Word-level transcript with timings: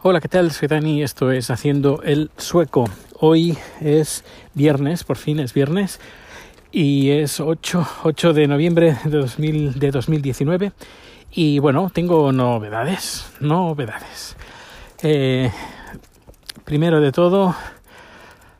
Hola, 0.00 0.20
¿qué 0.20 0.28
tal? 0.28 0.52
Soy 0.52 0.68
Dani, 0.68 1.02
esto 1.02 1.32
es 1.32 1.50
Haciendo 1.50 2.02
el 2.04 2.30
Sueco. 2.36 2.88
Hoy 3.18 3.58
es 3.80 4.22
viernes, 4.54 5.02
por 5.02 5.16
fin 5.16 5.40
es 5.40 5.52
viernes, 5.52 5.98
y 6.70 7.10
es 7.10 7.40
8, 7.40 7.84
8 8.04 8.32
de 8.32 8.46
noviembre 8.46 8.96
de, 9.02 9.18
2000, 9.18 9.80
de 9.80 9.90
2019. 9.90 10.70
Y 11.32 11.58
bueno, 11.58 11.90
tengo 11.92 12.30
novedades, 12.30 13.28
novedades. 13.40 14.36
Eh, 15.02 15.50
primero 16.64 17.00
de 17.00 17.10
todo, 17.10 17.56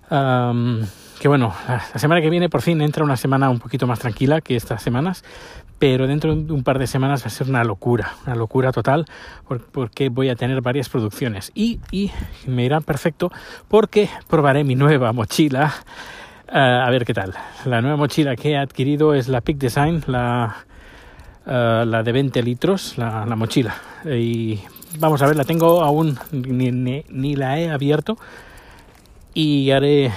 que 0.08 1.28
bueno, 1.28 1.54
la, 1.68 1.98
semana 2.00 2.20
que 2.20 2.30
viene 2.30 2.48
por 2.48 2.62
fin 2.62 2.80
entra 2.80 3.04
una 3.04 3.16
semana 3.16 3.48
un 3.48 3.60
poquito 3.60 3.86
más 3.86 4.00
tranquila 4.00 4.40
que 4.40 4.56
estas 4.56 4.82
semanas, 4.82 5.22
pero 5.78 6.06
dentro 6.06 6.34
de 6.34 6.52
un 6.52 6.64
par 6.64 6.78
de 6.78 6.86
semanas 6.86 7.22
va 7.22 7.26
a 7.26 7.30
ser 7.30 7.48
una 7.48 7.62
locura, 7.64 8.12
una 8.26 8.34
locura 8.34 8.72
total, 8.72 9.06
porque 9.72 10.08
voy 10.08 10.28
a 10.28 10.36
tener 10.36 10.60
varias 10.60 10.88
producciones 10.88 11.52
y, 11.54 11.80
y 11.92 12.10
me 12.46 12.64
irá 12.64 12.80
perfecto 12.80 13.30
porque 13.68 14.08
probaré 14.28 14.64
mi 14.64 14.74
nueva 14.74 15.12
mochila. 15.12 15.72
Uh, 16.48 16.56
a 16.56 16.90
ver 16.90 17.04
qué 17.04 17.12
tal. 17.12 17.34
La 17.66 17.82
nueva 17.82 17.96
mochila 17.96 18.34
que 18.34 18.52
he 18.52 18.56
adquirido 18.56 19.14
es 19.14 19.28
la 19.28 19.42
Peak 19.42 19.58
Design, 19.58 20.02
la, 20.06 20.64
uh, 21.46 21.84
la 21.84 22.02
de 22.02 22.10
20 22.10 22.42
litros, 22.42 22.96
la, 22.96 23.26
la, 23.26 23.36
mochila. 23.36 23.74
Y 24.06 24.58
vamos 24.98 25.20
a 25.20 25.26
ver, 25.26 25.36
la 25.36 25.44
tengo 25.44 25.82
aún, 25.82 26.18
ni, 26.32 26.72
ni, 26.72 27.36
la 27.36 27.58
he 27.58 27.70
abierto 27.70 28.16
y 29.34 29.70
haré 29.70 30.10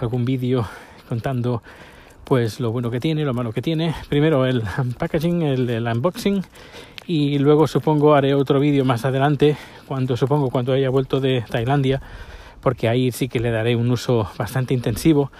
algún 0.00 0.24
vídeo 0.26 0.68
contando 1.08 1.62
pues 2.26 2.58
lo 2.58 2.72
bueno 2.72 2.90
que 2.90 2.98
tiene, 2.98 3.24
lo 3.24 3.32
malo 3.34 3.52
que 3.52 3.62
tiene. 3.62 3.94
Primero 4.08 4.46
el 4.46 4.62
packaging, 4.98 5.42
el, 5.42 5.86
unboxing 5.86 6.42
y 7.06 7.38
luego 7.38 7.68
supongo 7.68 8.16
haré 8.16 8.34
otro 8.34 8.58
vídeo 8.58 8.84
más 8.84 9.04
adelante 9.04 9.56
cuando 9.86 10.16
supongo 10.16 10.50
cuando 10.50 10.72
haya 10.72 10.90
vuelto 10.90 11.20
de 11.20 11.44
Tailandia 11.48 12.02
porque 12.60 12.88
ahí 12.88 13.12
sí 13.12 13.28
que 13.28 13.38
le 13.38 13.52
daré 13.52 13.76
un 13.76 13.88
uso 13.92 14.28
bastante 14.36 14.74
intensivo 14.74 15.30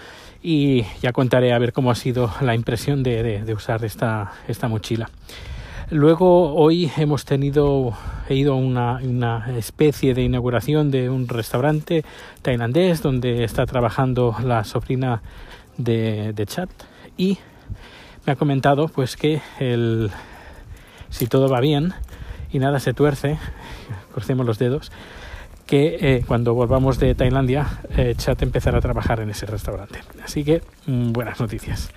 y 0.44 0.84
ya 1.02 1.12
contaré 1.12 1.52
a 1.52 1.58
ver 1.58 1.72
cómo 1.72 1.90
ha 1.90 1.96
sido 1.96 2.30
la 2.40 2.54
impresión 2.54 3.02
de, 3.02 3.20
de, 3.24 3.42
de 3.42 3.52
usar 3.52 3.84
esta, 3.84 4.30
esta 4.46 4.68
mochila. 4.68 5.10
Luego 5.90 6.54
hoy 6.54 6.88
hemos 6.96 7.24
tenido, 7.24 7.94
he 8.28 8.36
ido 8.36 8.52
a 8.52 8.56
una, 8.56 9.00
una, 9.02 9.56
especie 9.58 10.14
de 10.14 10.22
inauguración 10.22 10.92
de 10.92 11.10
un 11.10 11.26
restaurante 11.26 12.04
tailandés 12.42 13.02
donde 13.02 13.42
está 13.42 13.66
trabajando 13.66 14.36
la 14.44 14.62
sobrina 14.62 15.22
de, 15.78 16.44
Chat 16.46 16.70
y 17.16 17.38
me 18.24 18.32
ha 18.32 18.36
comentado 18.36 18.88
pues 18.88 19.16
que 19.16 19.40
el, 19.58 20.10
si 21.10 21.26
todo 21.26 21.48
va 21.48 21.60
bien 21.60 21.92
y 22.52 22.58
nada 22.58 22.80
se 22.80 22.94
tuerce, 22.94 23.38
crucemos 24.12 24.46
los 24.46 24.58
dedos, 24.58 24.90
que 25.66 25.96
eh, 26.00 26.24
cuando 26.26 26.54
volvamos 26.54 26.98
de 26.98 27.14
Tailandia 27.14 27.80
eh, 27.96 28.14
Chat 28.16 28.40
empezará 28.42 28.78
a 28.78 28.80
trabajar 28.80 29.20
en 29.20 29.30
ese 29.30 29.46
restaurante. 29.46 30.00
Así 30.24 30.44
que 30.44 30.62
mm, 30.86 31.12
buenas 31.12 31.40
noticias. 31.40 31.90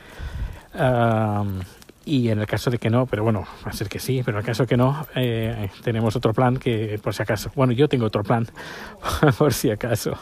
Y 2.05 2.29
en 2.29 2.39
el 2.39 2.47
caso 2.47 2.71
de 2.71 2.79
que 2.79 2.89
no, 2.89 3.05
pero 3.05 3.23
bueno, 3.23 3.45
va 3.65 3.69
a 3.69 3.73
ser 3.73 3.87
que 3.87 3.99
sí, 3.99 4.21
pero 4.25 4.37
en 4.37 4.41
el 4.41 4.45
caso 4.45 4.65
que 4.65 4.77
no, 4.77 5.05
eh, 5.15 5.69
tenemos 5.83 6.15
otro 6.15 6.33
plan 6.33 6.57
que 6.57 6.99
por 7.03 7.13
si 7.13 7.21
acaso, 7.21 7.51
bueno, 7.55 7.73
yo 7.73 7.87
tengo 7.87 8.05
otro 8.05 8.23
plan 8.23 8.47
por 9.37 9.53
si 9.53 9.69
acaso. 9.69 10.17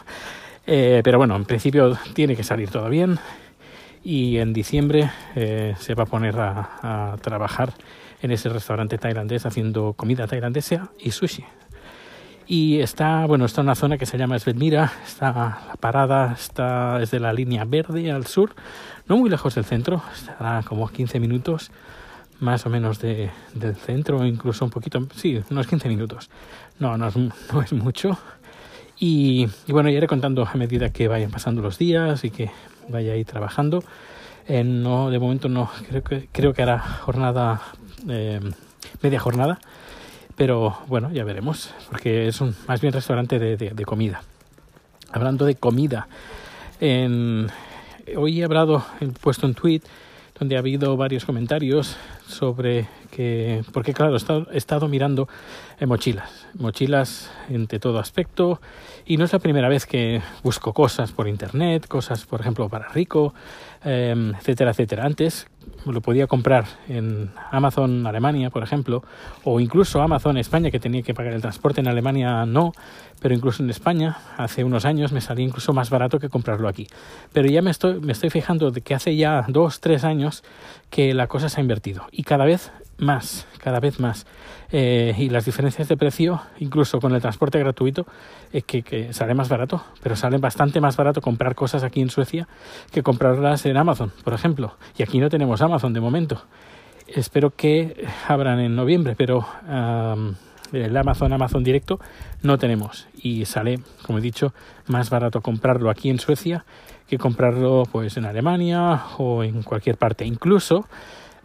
Pero 0.66 1.18
bueno, 1.18 1.38
en 1.38 1.46
principio 1.46 1.98
tiene 2.14 2.36
que 2.36 2.44
salir 2.44 2.70
todo 2.70 2.90
bien 2.90 3.18
y 4.08 4.38
en 4.38 4.54
diciembre 4.54 5.12
eh, 5.36 5.76
se 5.80 5.94
va 5.94 6.04
a 6.04 6.06
poner 6.06 6.40
a, 6.40 7.18
trabajar 7.20 7.74
en 8.22 8.32
ese 8.32 8.48
restaurante 8.48 8.98
tailandés 8.98 9.46
haciendo 9.46 9.92
comida 9.96 10.28
tailandesa 10.28 10.92
y 10.98 11.12
sushi. 11.12 11.44
Y 12.48 12.80
está, 12.80 13.26
bueno, 13.26 13.44
está 13.44 13.60
una 13.60 13.76
zona 13.76 13.98
que 13.98 14.06
se 14.06 14.18
llama 14.18 14.40
Svetmira, 14.40 14.94
está 15.06 15.34
la 15.68 15.76
parada, 15.78 16.32
está 16.32 17.00
desde 17.00 17.20
la 17.20 17.34
línea 17.34 17.66
verde 17.66 18.10
al 18.10 18.28
sur, 18.28 18.56
no 19.08 19.18
muy 19.18 19.30
lejos 19.30 19.56
del 19.56 19.66
centro, 19.66 20.02
estará 20.14 20.64
como 20.64 20.88
15 20.88 21.20
minutos 21.20 21.70
más 22.40 22.66
o 22.66 22.70
menos 22.70 23.00
de, 23.00 23.30
del 23.56 23.76
centro, 23.76 24.26
incluso 24.26 24.64
un 24.64 24.72
poquito, 24.72 25.06
sí, 25.16 25.44
unos 25.50 25.68
15 25.68 25.90
minutos. 25.90 26.30
No, 26.80 26.98
no 26.98 27.10
es, 27.10 27.18
no 27.18 27.62
es 27.62 27.74
mucho. 27.74 28.18
Y, 29.00 29.48
y, 29.68 29.72
bueno, 29.72 29.90
iré 29.90 30.08
contando 30.08 30.46
a 30.46 30.54
medida 30.56 30.90
que 30.92 31.08
vayan 31.08 31.30
pasando 31.30 31.62
los 31.62 31.78
días 31.78 32.24
y 32.24 32.32
que 32.32 32.52
vaya 32.90 33.14
ahí 33.14 33.24
trabajando. 33.24 33.84
Eh, 34.48 34.64
no, 34.64 35.10
de 35.10 35.20
momento 35.20 35.50
no, 35.50 35.70
creo 35.90 36.04
que, 36.04 36.30
creo 36.32 36.54
que 36.54 36.62
hará 36.64 36.80
jornada, 36.80 37.62
eh, 38.08 38.40
media 39.02 39.20
jornada 39.20 39.60
pero 40.38 40.78
bueno, 40.86 41.12
ya 41.12 41.24
veremos, 41.24 41.74
porque 41.90 42.28
es 42.28 42.40
un 42.42 42.56
más 42.68 42.80
bien 42.80 42.94
restaurante 42.94 43.40
de, 43.40 43.86
comida. 43.86 44.22
Hablando 45.12 45.46
de 45.46 45.56
comida, 45.56 46.08
hoy 46.80 48.40
he 48.40 48.44
hablado, 48.44 48.86
he 49.02 49.08
puesto 49.08 49.48
un 49.48 49.56
tweet 49.56 49.82
donde 50.38 50.56
ha 50.56 50.60
habido 50.60 50.96
varios 50.96 51.26
comentarios 51.26 51.98
sobre 52.28 52.88
que, 53.08 53.64
porque 53.74 53.94
claro, 53.94 54.16
he 54.16 54.58
estado, 54.58 54.88
mirando 54.88 55.28
en 55.80 55.90
mochilas, 55.90 56.48
mochilas 56.54 57.32
de 57.50 57.80
todo 57.80 58.00
aspecto, 58.00 58.62
y 59.06 59.18
no 59.18 59.26
es 59.26 59.34
la 59.34 59.40
primera 59.40 59.70
vez 59.70 59.86
que 59.86 60.22
busco 60.44 60.74
cosas 60.74 61.12
por 61.12 61.28
internet, 61.28 61.88
cosas, 61.88 62.26
por 62.26 62.42
ejemplo, 62.42 62.70
para 62.70 62.88
Rico, 62.90 63.34
eh, 63.84 64.34
etcétera, 64.38 64.72
etcétera. 64.72 65.06
Antes 65.06 65.48
lo 65.86 66.02
podía 66.02 66.28
comprar 66.28 66.66
en 66.88 67.32
Amazon 67.52 68.06
Alemania, 68.08 68.50
por 68.50 68.64
ejemplo, 68.64 69.04
o 69.44 69.60
incluso 69.60 70.02
Amazon 70.02 70.38
España, 70.38 70.72
que 70.72 70.80
tenía 70.80 71.02
que 71.02 71.14
pagar 71.14 71.34
el 71.34 71.42
transporte 71.42 71.82
en 71.82 71.88
Alemania, 71.88 72.46
no, 72.46 72.74
pero 73.22 73.34
incluso 73.34 73.64
en 73.64 73.70
España, 73.70 74.18
hace 74.38 74.64
unos 74.64 74.86
años 74.86 75.12
me 75.12 75.22
salía 75.22 75.46
incluso 75.46 75.74
más 75.74 75.90
barato 75.90 76.20
que 76.20 76.30
comprarlo 76.30 76.68
aquí. 76.68 76.88
Pero 77.34 77.50
ya 77.50 77.62
me 77.62 77.72
estoy, 77.72 78.00
me 78.00 78.12
estoy 78.12 78.30
fijando 78.30 78.72
de 78.72 78.82
que 78.82 78.96
hace 78.96 79.16
ya 79.16 79.46
dos, 79.48 79.80
tres 79.80 80.04
años 80.04 80.44
que 80.90 81.14
la 81.14 81.28
cosa 81.28 81.50
se 81.50 81.60
ha 81.60 81.62
invertido 81.62 82.08
y 82.12 82.24
cada 82.24 82.46
vez 82.46 82.72
más, 82.98 83.48
cada 83.60 83.80
vez 83.80 84.00
más. 84.00 84.26
Eh, 84.72 85.14
y 85.18 85.30
las 85.30 85.46
diferencias 85.46 85.88
de 85.88 85.98
precio, 85.98 86.42
incluso 86.60 87.00
con 87.00 87.14
el 87.14 87.22
transporte 87.22 87.60
gratuito, 87.60 88.06
es 88.52 88.64
que, 88.66 88.84
que, 88.84 89.14
sale 89.14 89.34
más 89.34 89.50
barato, 89.50 89.84
pero 90.02 90.16
sale 90.16 90.38
bastante 90.38 90.82
más 90.82 90.98
barato 90.98 91.22
comprar 91.22 91.56
cosas 91.56 91.84
aquí 91.84 92.02
en 92.02 92.10
Suecia 92.10 92.48
que 92.92 93.04
comprarlas 93.04 93.66
en 93.66 93.78
Amazon, 93.78 94.12
por 94.24 94.34
ejemplo. 94.34 94.76
Y 94.98 95.04
aquí 95.04 95.20
no 95.20 95.30
tenemos 95.30 95.62
Amazon 95.62 95.94
de 95.94 96.02
momento. 96.02 96.44
Espero 97.08 97.52
que 97.52 98.06
abran 98.28 98.60
en 98.60 98.76
noviembre, 98.76 99.16
pero 99.18 99.46
um, 99.70 100.36
el 100.74 100.96
Amazon, 100.98 101.32
Amazon 101.32 101.64
directo, 101.64 102.00
no 102.42 102.58
tenemos. 102.58 103.08
Y 103.16 103.46
sale, 103.46 103.80
como 104.06 104.20
he 104.20 104.22
dicho, 104.22 104.54
más 104.88 105.10
barato 105.10 105.42
comprarlo 105.42 105.90
aquí 105.90 106.10
en 106.10 106.20
Suecia 106.20 106.66
que 107.08 107.18
comprarlo 107.18 107.84
pues 107.90 108.18
en 108.18 108.26
Alemania 108.26 109.04
o 109.18 109.44
en 109.44 109.64
cualquier 109.64 109.98
parte. 109.98 110.26
Incluso 110.26 110.86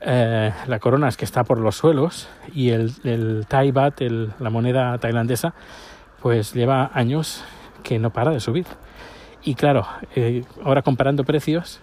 eh, 0.05 0.53
la 0.67 0.79
corona 0.79 1.09
es 1.09 1.17
que 1.17 1.25
está 1.25 1.45
por 1.45 1.59
los 1.59 1.77
suelos 1.77 2.29
y 2.55 2.71
el, 2.71 2.93
el 3.05 3.47
Thai 3.49 3.71
Baht, 3.71 4.01
la 4.01 4.51
moneda 4.51 4.99
tailandesa, 4.99 5.55
pues 6.21 6.55
lleva 6.55 6.91
años 6.95 7.45
que 7.83 7.99
no 7.99 8.11
para 8.11 8.31
de 8.31 8.41
subir. 8.41 8.67
Y 9.45 9.55
claro, 9.55 9.87
eh, 10.15 10.45
ahora 10.65 10.83
comparando 10.83 11.25
precios, 11.25 11.81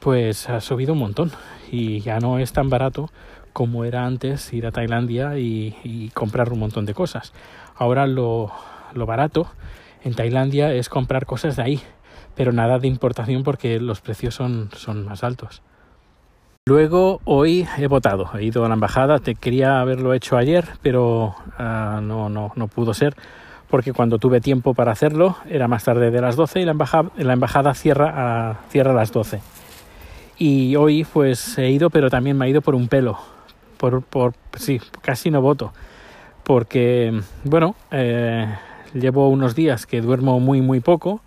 pues 0.00 0.48
ha 0.48 0.60
subido 0.60 0.94
un 0.94 0.98
montón 0.98 1.30
y 1.70 2.00
ya 2.00 2.18
no 2.18 2.38
es 2.38 2.52
tan 2.52 2.68
barato 2.68 3.10
como 3.52 3.84
era 3.84 4.04
antes 4.04 4.52
ir 4.52 4.66
a 4.66 4.72
Tailandia 4.72 5.38
y, 5.38 6.10
comprar 6.14 6.52
un 6.52 6.58
montón 6.58 6.86
de 6.86 6.94
cosas. 6.94 7.32
Ahora 7.76 8.06
lo, 8.06 8.50
lo 8.94 9.06
barato 9.06 9.46
en 10.02 10.14
Tailandia 10.14 10.72
es 10.72 10.88
comprar 10.88 11.26
cosas 11.26 11.56
de 11.56 11.62
ahí, 11.62 11.80
pero 12.34 12.52
nada 12.52 12.78
de 12.78 12.88
importación 12.88 13.42
porque 13.42 13.78
los 13.78 14.00
precios 14.00 14.34
son, 14.34 14.70
son 14.74 15.04
más 15.04 15.22
altos. 15.22 15.62
Luego 16.64 17.20
hoy 17.24 17.66
he 17.76 17.88
votado, 17.88 18.30
he 18.38 18.44
ido 18.44 18.64
a 18.64 18.68
la 18.68 18.74
embajada, 18.74 19.18
te 19.18 19.34
quería 19.34 19.80
haberlo 19.80 20.14
hecho 20.14 20.36
ayer, 20.36 20.64
pero 20.80 21.34
uh, 21.58 22.00
no, 22.00 22.28
no, 22.28 22.52
no 22.54 22.68
pudo 22.68 22.94
ser 22.94 23.16
porque 23.68 23.92
cuando 23.92 24.18
tuve 24.18 24.40
tiempo 24.40 24.72
para 24.72 24.92
hacerlo 24.92 25.38
era 25.50 25.66
más 25.66 25.82
tarde 25.82 26.12
de 26.12 26.20
las 26.20 26.36
12 26.36 26.60
y 26.60 26.64
la 26.64 27.32
embajada, 27.32 27.74
cierra, 27.74 28.50
a, 28.50 28.60
cierra 28.68 28.92
a 28.92 28.94
las 28.94 29.10
12. 29.10 29.40
Y 30.38 30.76
hoy 30.76 31.04
pues 31.04 31.58
he 31.58 31.68
ido, 31.68 31.90
pero 31.90 32.10
también 32.10 32.38
me 32.38 32.44
ha 32.44 32.48
ido 32.48 32.60
por 32.60 32.76
un 32.76 32.86
pelo, 32.86 33.18
por, 33.76 34.02
por 34.02 34.34
sí, 34.54 34.80
casi 35.00 35.32
no 35.32 35.42
voto, 35.42 35.72
porque 36.44 37.22
bueno, 37.42 37.74
eh, 37.90 38.46
llevo 38.94 39.30
unos 39.30 39.56
días 39.56 39.84
que 39.84 40.00
duermo 40.00 40.38
muy 40.38 40.60
muy 40.60 40.78
poco 40.78 41.22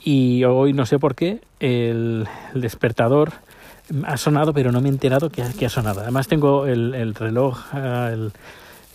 y 0.00 0.44
hoy 0.44 0.74
no 0.74 0.86
sé 0.86 1.00
por 1.00 1.16
qué 1.16 1.40
el 1.58 2.28
despertador 2.54 3.32
ha 4.06 4.16
sonado, 4.16 4.52
pero 4.52 4.72
no 4.72 4.80
me 4.80 4.88
he 4.88 4.92
enterado 4.92 5.30
que 5.30 5.42
que 5.58 5.66
ha 5.66 5.68
sonado. 5.68 6.00
Además 6.00 6.28
tengo 6.28 6.66
el, 6.66 6.94
el 6.94 7.14
reloj, 7.14 7.58
uh, 7.74 8.30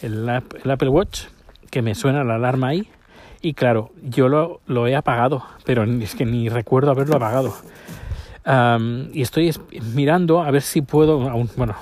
el, 0.01 0.29
Apple 0.29 0.89
Watch, 0.89 1.25
que 1.69 1.81
me 1.81 1.95
suena 1.95 2.23
la 2.23 2.35
alarma 2.35 2.69
ahí. 2.69 2.87
Y 3.41 3.53
claro, 3.53 3.91
yo 4.01 4.27
lo, 4.27 4.87
he 4.87 4.95
apagado, 4.95 5.43
pero 5.65 5.83
es 5.83 6.15
que 6.15 6.25
ni 6.25 6.49
recuerdo 6.49 6.91
haberlo 6.91 7.15
apagado. 7.17 7.55
Um, 8.45 9.07
y 9.13 9.21
estoy 9.21 9.53
mirando 9.93 10.41
a 10.41 10.51
ver 10.51 10.61
si 10.61 10.81
puedo, 10.81 11.29
aún, 11.29 11.49
bueno, 11.55 11.75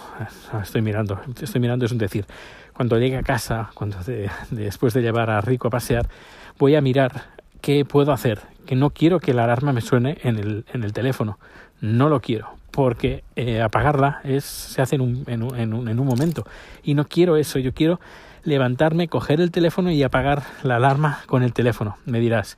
estoy 0.62 0.82
mirando, 0.82 1.20
estoy 1.42 1.60
mirando 1.62 1.86
es 1.86 1.92
un 1.92 1.98
decir, 1.98 2.26
cuando 2.74 2.98
llegue 2.98 3.18
a 3.18 3.24
casa, 3.24 3.70
cuando 3.74 3.98
después 4.52 4.94
de 4.94 5.02
llevar 5.02 5.30
a 5.30 5.42
Rico 5.42 5.68
a 5.68 5.72
pasear, 5.72 6.08
voy 6.58 6.76
a 6.76 6.82
mirar 6.82 7.24
qué 7.62 7.86
puedo 7.86 8.12
hacer, 8.12 8.42
que 8.66 8.76
no 8.76 8.90
quiero 8.90 9.20
que 9.20 9.34
la 9.34 9.44
alarma 9.44 9.74
me 9.74 9.82
suene 9.82 10.18
en 10.24 10.38
el, 10.38 10.66
en 10.74 10.84
el 10.84 10.94
teléfono, 10.94 11.38
no 11.82 12.10
lo 12.10 12.20
quiero, 12.22 12.50
porque 12.74 13.24
eh, 13.36 13.62
apagarla 13.62 14.20
es, 14.24 14.44
se 14.44 14.82
hace 14.82 14.96
en 14.96 15.02
un, 15.02 15.24
en, 15.28 15.44
un, 15.44 15.56
en, 15.56 15.74
un, 15.76 15.88
en 15.88 16.00
un 16.00 16.08
momento. 16.08 16.44
Y 16.82 16.96
no 16.96 17.06
quiero 17.06 17.38
eso, 17.38 17.60
yo 17.60 17.72
quiero 17.72 18.00
levantarme, 18.44 19.08
coger 19.08 19.40
el 19.40 19.52
teléfono 19.52 19.92
y 19.92 20.02
apagar 20.02 20.42
la 20.64 20.78
alarma 20.78 21.20
con 21.28 21.44
el 21.44 21.54
teléfono. 21.54 21.98
Me 22.06 22.20
dirás, 22.20 22.58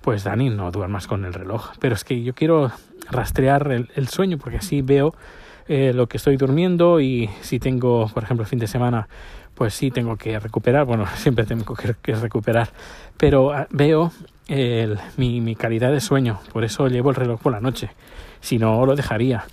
pues 0.00 0.24
Dani, 0.24 0.50
no 0.50 0.72
duermas 0.72 1.06
con 1.06 1.24
el 1.24 1.32
reloj, 1.32 1.70
pero 1.78 1.94
es 1.94 2.02
que 2.02 2.24
yo 2.24 2.34
quiero 2.34 2.72
rastrear 3.08 3.70
el, 3.70 4.08
sueño 4.08 4.36
porque 4.36 4.58
así 4.58 4.82
veo 4.82 5.14
eh, 5.68 5.92
lo 5.94 6.08
que 6.08 6.16
estoy 6.16 6.36
durmiendo 6.36 7.00
y 7.00 7.30
si 7.40 7.60
tengo, 7.60 8.08
por 8.12 8.24
ejemplo, 8.24 8.44
fin 8.44 8.58
de 8.58 8.66
semana, 8.66 9.08
pues 9.54 9.74
sí 9.74 9.92
tengo 9.92 10.16
que 10.16 10.40
recuperar, 10.40 10.86
bueno, 10.86 11.06
siempre 11.14 11.46
tengo 11.46 11.76
que, 11.76 11.94
que 12.02 12.16
recuperar, 12.16 12.70
pero 13.16 13.52
ah, 13.52 13.68
veo 13.70 14.10
el, 14.48 14.98
mi, 15.16 15.54
calidad 15.54 15.92
de 15.92 16.00
sueño, 16.00 16.40
por 16.52 16.64
eso 16.64 16.88
llevo 16.88 17.10
el 17.10 17.16
reloj 17.16 17.40
por 17.40 17.52
la 17.52 17.60
noche, 17.60 17.90
si 18.40 18.58
no 18.58 18.84
lo 18.86 18.96
dejaría. 18.96 19.44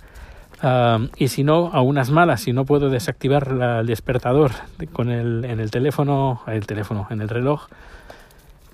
Uh, 0.62 1.08
y 1.16 1.28
si 1.28 1.42
no, 1.42 1.70
a 1.72 1.80
unas 1.80 2.10
malas, 2.10 2.42
si 2.42 2.52
no 2.52 2.66
puedo 2.66 2.90
desactivar 2.90 3.48
el 3.80 3.86
despertador 3.86 4.50
con 4.92 5.10
el, 5.10 5.44
en 5.46 5.58
el 5.58 5.70
teléfono, 5.70 6.42
el 6.46 6.66
teléfono, 6.66 7.06
en 7.10 7.22
el 7.22 7.30
reloj, 7.30 7.68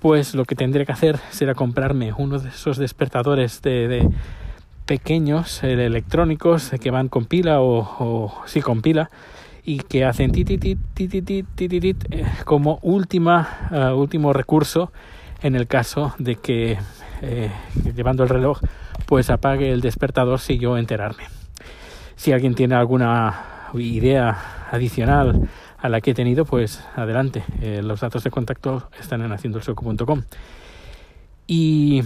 pues 0.01 0.35
lo 0.35 0.45
que 0.45 0.55
tendré 0.55 0.85
que 0.85 0.91
hacer 0.91 1.17
será 1.29 1.55
comprarme 1.55 2.13
uno 2.17 2.39
de 2.39 2.49
esos 2.49 2.77
despertadores 2.77 3.61
de, 3.61 3.87
de 3.87 4.09
pequeños 4.85 5.63
eh, 5.63 5.85
electrónicos 5.85 6.71
que 6.81 6.91
van 6.91 7.07
con 7.07 7.25
pila 7.25 7.61
o, 7.61 7.79
o 7.99 8.33
sí 8.45 8.61
con 8.61 8.81
pila 8.81 9.09
y 9.67 9.79
que 9.79 10.05
hacen 10.05 10.31
tititit, 10.31 10.79
tititit, 10.93 12.05
eh, 12.09 12.25
como 12.45 12.79
última, 12.81 13.69
uh, 13.69 13.99
último 13.99 14.31
recurso 14.31 14.93
en 15.41 15.55
el 15.55 15.67
caso 15.67 16.13
de 16.17 16.35
que 16.35 16.77
eh, 17.21 17.51
llevando 17.95 18.23
el 18.23 18.29
reloj 18.29 18.59
pues 19.05 19.29
apague 19.29 19.71
el 19.71 19.81
despertador 19.81 20.39
sin 20.39 20.59
yo 20.59 20.77
enterarme. 20.77 21.23
Si 22.15 22.31
alguien 22.31 22.55
tiene 22.55 22.75
alguna 22.75 23.69
idea 23.73 24.67
adicional 24.71 25.49
a 25.77 25.89
la 25.89 26.01
que 26.01 26.11
he 26.11 26.13
tenido, 26.13 26.45
pues 26.45 26.83
adelante. 26.95 27.43
Eh, 27.61 27.81
los 27.83 28.01
datos 28.01 28.23
de 28.23 28.31
contacto 28.31 28.89
están 28.99 29.21
en 29.21 29.31
haciendoelsoco.com. 29.31 30.23
Y 31.45 32.03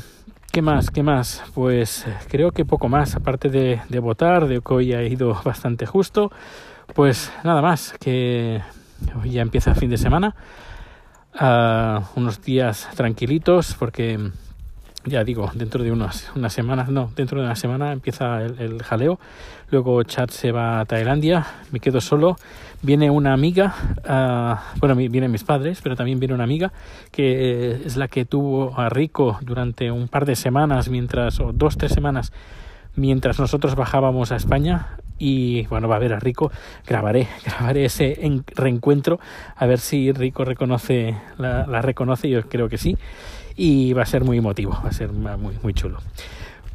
¿Qué 0.51 0.61
más? 0.61 0.91
¿Qué 0.91 1.01
más? 1.01 1.43
Pues 1.53 2.05
creo 2.27 2.51
que 2.51 2.65
poco 2.65 2.89
más, 2.89 3.15
aparte 3.15 3.47
de, 3.47 3.79
de, 3.87 3.99
votar, 3.99 4.47
de 4.47 4.59
que 4.59 4.73
hoy 4.73 4.93
ha 4.93 5.01
ido 5.01 5.39
bastante 5.45 5.85
justo, 5.85 6.29
pues 6.93 7.31
nada 7.45 7.61
más, 7.61 7.95
que 8.01 8.61
hoy 9.21 9.31
ya 9.31 9.41
empieza 9.43 9.71
el 9.71 9.77
fin 9.77 9.89
de 9.89 9.97
semana, 9.97 10.35
uh, 11.39 12.01
unos 12.15 12.41
días 12.41 12.89
tranquilitos, 12.95 13.75
porque 13.77 14.31
ya 15.05 15.23
digo, 15.23 15.49
dentro 15.55 15.83
de 15.83 15.91
unas, 15.91 16.31
unas 16.35 16.53
semanas, 16.53 16.89
no, 16.89 17.11
dentro 17.15 17.39
de 17.39 17.45
una 17.45 17.55
semana 17.55 17.91
empieza 17.91 18.43
el, 18.43 18.83
jaleo. 18.83 19.19
Luego 19.71 20.03
Chad 20.03 20.29
se 20.29 20.51
va 20.51 20.79
a 20.79 20.85
Tailandia, 20.85 21.45
me 21.71 21.79
quedo 21.79 22.01
solo. 22.01 22.35
Viene 22.83 23.09
una 23.09 23.33
amiga, 23.33 23.73
uh, 24.07 24.79
bueno, 24.79 24.95
vienen 24.95 25.31
mis 25.31 25.43
padres, 25.43 25.79
pero 25.81 25.95
también 25.95 26.19
viene 26.19 26.33
una 26.33 26.43
amiga 26.43 26.71
que 27.11 27.81
es 27.85 27.95
la 27.95 28.07
que 28.07 28.25
tuvo 28.25 28.77
a 28.77 28.89
Rico 28.89 29.37
durante 29.41 29.91
un 29.91 30.07
par 30.07 30.25
de 30.25 30.35
semanas, 30.35 30.89
mientras, 30.89 31.39
o 31.39 31.51
dos, 31.53 31.77
tres 31.77 31.93
semanas, 31.93 32.31
mientras 32.95 33.39
nosotros 33.39 33.75
bajábamos 33.75 34.31
a 34.31 34.35
España. 34.35 34.97
Y 35.17 35.67
bueno, 35.67 35.87
va 35.87 35.97
a 35.97 35.99
ver 35.99 36.13
a 36.13 36.19
Rico, 36.19 36.51
grabaré, 36.87 37.27
grabaré 37.45 37.85
ese 37.85 38.25
en, 38.25 38.43
reencuentro, 38.55 39.19
a 39.55 39.67
ver 39.67 39.79
si 39.79 40.11
Rico 40.11 40.45
reconoce, 40.45 41.15
la, 41.37 41.67
la 41.67 41.81
reconoce, 41.83 42.27
yo 42.27 42.41
creo 42.49 42.69
que 42.69 42.79
sí 42.79 42.97
y 43.55 43.93
va 43.93 44.03
a 44.03 44.05
ser 44.05 44.23
muy 44.23 44.37
emotivo, 44.37 44.71
va 44.83 44.89
a 44.89 44.93
ser 44.93 45.11
muy, 45.11 45.55
muy 45.61 45.73
chulo. 45.73 45.99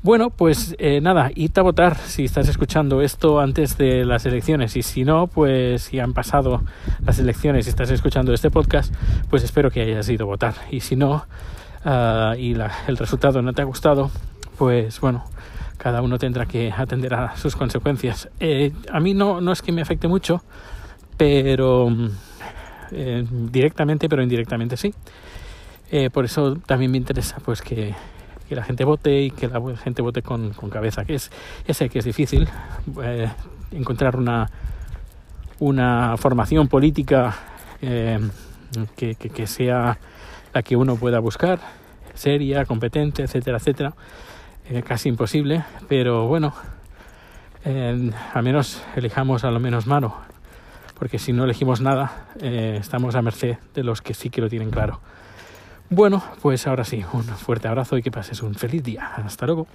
Bueno, 0.02 0.30
pues 0.30 0.76
eh, 0.78 1.00
nada, 1.00 1.30
id 1.34 1.58
a 1.58 1.62
votar 1.62 1.96
si 1.96 2.26
estás 2.26 2.48
escuchando 2.48 3.02
esto 3.02 3.40
antes 3.40 3.76
de 3.76 4.04
las 4.04 4.24
elecciones 4.24 4.76
y 4.76 4.82
si 4.82 5.04
no, 5.04 5.26
pues 5.26 5.82
si 5.82 5.98
han 5.98 6.12
pasado 6.12 6.62
las 7.04 7.18
elecciones 7.18 7.66
y 7.66 7.70
estás 7.70 7.90
escuchando 7.90 8.32
este 8.32 8.50
podcast, 8.50 8.94
pues 9.30 9.42
espero 9.42 9.70
que 9.70 9.80
hayas 9.80 10.08
ido 10.08 10.24
a 10.24 10.28
votar 10.28 10.54
y 10.70 10.80
si 10.80 10.94
no 10.94 11.26
uh, 11.84 12.34
y 12.38 12.54
la, 12.54 12.70
el 12.86 12.98
resultado 12.98 13.42
no 13.42 13.52
te 13.52 13.62
ha 13.62 13.64
gustado, 13.64 14.10
pues 14.58 15.00
bueno, 15.00 15.24
cada 15.86 16.02
uno 16.02 16.18
tendrá 16.18 16.46
que 16.46 16.72
atender 16.76 17.14
a 17.14 17.36
sus 17.36 17.54
consecuencias. 17.54 18.28
Eh, 18.40 18.72
a 18.90 18.98
mí 18.98 19.14
no, 19.14 19.40
no 19.40 19.52
es 19.52 19.62
que 19.62 19.70
me 19.70 19.82
afecte 19.82 20.08
mucho, 20.08 20.42
pero 21.16 21.88
eh, 22.90 23.24
directamente, 23.30 24.08
pero 24.08 24.20
indirectamente 24.20 24.76
sí. 24.76 24.92
Eh, 25.92 26.10
por 26.10 26.24
eso 26.24 26.56
también 26.56 26.90
me 26.90 26.96
interesa 26.96 27.36
pues 27.36 27.62
que, 27.62 27.94
que, 28.48 28.56
la 28.56 28.64
gente 28.64 28.84
vote 28.84 29.22
y 29.22 29.30
que 29.30 29.46
la 29.46 29.60
gente 29.76 30.02
vote 30.02 30.22
con, 30.22 30.54
con 30.54 30.70
cabeza, 30.70 31.04
que 31.04 31.14
es, 31.14 31.30
ya 31.68 31.72
sé 31.72 31.88
que 31.88 32.00
es 32.00 32.04
difícil 32.04 32.48
encontrar 33.70 34.16
una, 34.16 34.50
una 35.60 36.16
formación 36.16 36.66
política 36.66 37.32
que, 37.80 39.14
que, 39.14 39.46
sea 39.46 40.00
la 40.52 40.62
que 40.64 40.74
uno 40.74 40.96
pueda 40.96 41.20
buscar, 41.20 41.60
seria, 42.14 42.64
competente, 42.64 43.22
etcétera, 43.22 43.58
etcétera. 43.58 43.94
Eh, 44.68 44.82
casi 44.82 45.08
imposible, 45.08 45.64
pero 45.88 46.26
bueno, 46.26 46.52
al 47.64 48.42
menos 48.42 48.82
elijamos 48.96 49.44
a 49.44 49.50
lo 49.50 49.60
menos 49.60 49.86
malo, 49.86 50.14
porque 50.98 51.18
si 51.18 51.32
no 51.32 51.44
elegimos 51.44 51.80
nada, 51.80 52.26
estamos 52.40 53.14
a 53.14 53.22
merced 53.22 53.58
de 53.74 53.84
los 53.84 54.02
que 54.02 54.14
sí 54.14 54.30
que 54.30 54.40
lo 54.40 54.48
tienen 54.48 54.70
claro. 54.70 55.00
Bueno, 55.88 56.22
pues 56.42 56.66
ahora 56.66 56.84
sí, 56.84 57.04
un 57.12 57.22
fuerte 57.22 57.68
abrazo 57.68 57.96
y 57.96 58.02
que 58.02 58.10
pases 58.10 58.42
un 58.42 58.54
feliz 58.56 58.82
día. 58.82 59.12
Hasta 59.24 59.46
luego. 59.46 59.68